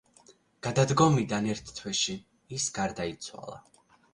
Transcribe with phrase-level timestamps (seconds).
[0.67, 2.17] გადადგომიდან ერთ თვეში
[2.59, 3.63] ის გარდაიცვალა.